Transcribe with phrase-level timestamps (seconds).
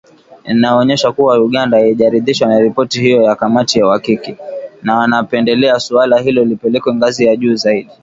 [0.43, 4.35] Inaonyesha kuwa Uganda haijaridhishwa na ripoti hiyo ya kamati ya uhakiki
[4.83, 7.89] “na wanapendelea suala hilo lipelekwe ngazi ya juu zaidi